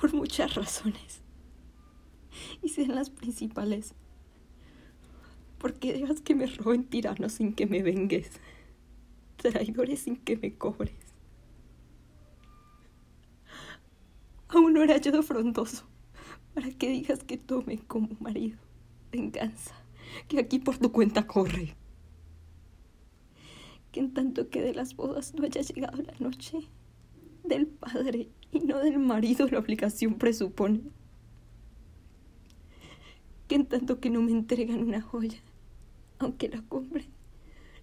[0.00, 1.22] por muchas razones.
[2.62, 3.94] Y sean las principales.
[5.58, 8.30] Porque dejas que me roben tiranos sin que me vengues.
[9.36, 10.94] Traidores sin que me cobres.
[14.48, 15.84] Aún no era yo de frondoso
[16.54, 18.58] para que digas que tome como marido
[19.12, 19.74] venganza,
[20.28, 21.74] que aquí por tu cuenta corre.
[23.92, 26.60] Que en tanto que de las bodas no haya llegado la noche,
[27.44, 30.80] del padre y no del marido la obligación presupone.
[33.48, 35.38] Que en tanto que no me entregan una joya,
[36.18, 37.06] aunque la compre,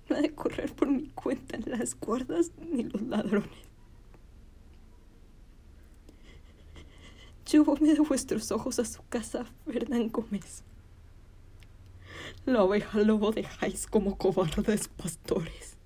[0.10, 3.50] no ha de correr por mi cuenta las guardas ni los ladrones.
[7.50, 10.64] Llévome de vuestros ojos a su casa, Fernán Gómez.
[12.46, 15.78] La oveja lobo dejáis como cobardes pastores.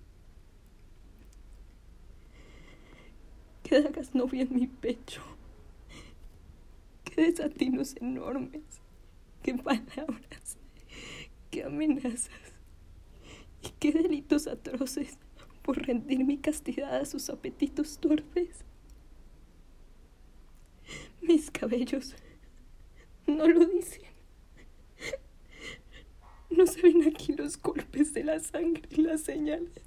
[3.67, 5.21] Que hagas novia en mi pecho.
[7.03, 8.63] Que desatinos enormes.
[9.43, 10.57] Que palabras.
[11.51, 12.29] Que amenazas.
[13.62, 15.18] Y qué delitos atroces
[15.63, 18.63] por rendir mi castidad a sus apetitos torpes.
[21.21, 22.15] Mis cabellos
[23.26, 24.04] no lo dicen.
[26.49, 29.87] No se ven aquí los golpes de la sangre y las señales.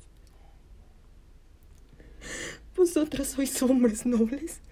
[2.81, 4.62] Vosotras sois hombres nobles.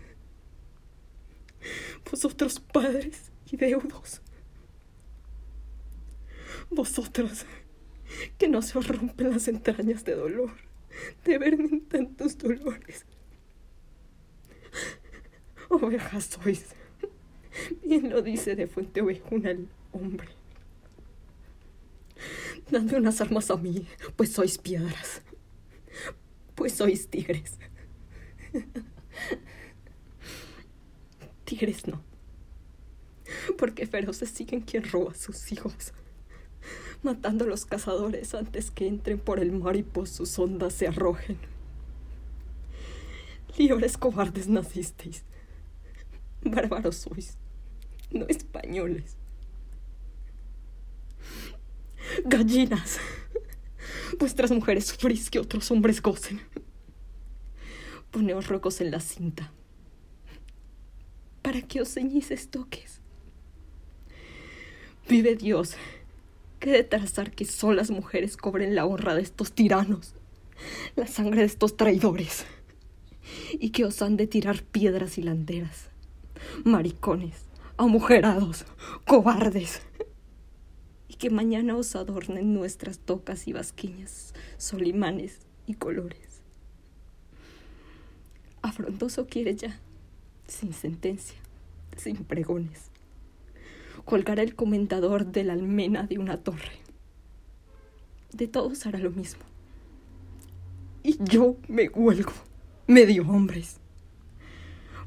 [2.10, 4.22] Vosotros padres y deudos.
[6.70, 7.44] Vosotros
[8.38, 10.52] que no se os rompen las entrañas de dolor,
[11.26, 13.04] de verme en tantos dolores.
[15.68, 16.64] Ovejas sois.
[17.84, 20.28] Bien lo dice de Fuente Ovejuna el hombre.
[22.70, 25.20] Dame unas armas a mí, pues sois piedras.
[26.54, 27.58] Pues sois tigres.
[31.44, 32.02] Tigres no.
[33.56, 35.92] Porque feroces siguen quien roba a sus hijos.
[37.02, 40.88] Matando a los cazadores antes que entren por el mar y por sus ondas se
[40.88, 41.38] arrojen.
[43.56, 45.24] Libres cobardes nacisteis.
[46.42, 47.36] Bárbaros sois,
[48.10, 49.16] no españoles.
[52.24, 52.98] Gallinas.
[54.18, 56.40] Vuestras mujeres sufrís que otros hombres gocen.
[58.10, 59.52] Poneos rocos en la cinta.
[61.42, 63.00] ¿Para qué os ceñís estoques?
[65.08, 65.74] Vive Dios,
[66.60, 70.14] que de trazar que solas mujeres cobren la honra de estos tiranos,
[70.96, 72.44] la sangre de estos traidores,
[73.52, 75.88] y que os han de tirar piedras hilanderas,
[76.64, 77.46] maricones,
[77.76, 78.66] amujerados,
[79.04, 79.82] cobardes
[81.18, 86.27] que mañana os adornen nuestras tocas y basquiñas, solimanes y colores.
[88.68, 89.80] Afrontoso quiere ya,
[90.46, 91.38] sin sentencia,
[91.96, 92.90] sin pregones,
[94.04, 96.72] colgar el comendador de la almena de una torre.
[98.30, 99.40] De todos hará lo mismo.
[101.02, 102.34] Y yo me huelgo,
[102.86, 103.78] medio hombres,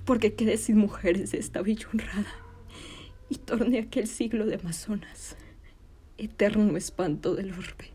[0.06, 2.34] porque quedé sin mujeres de esta villa honrada.
[3.30, 5.38] Y torne aquel siglo de Amazonas.
[6.18, 7.92] Eterno espanto del orbe.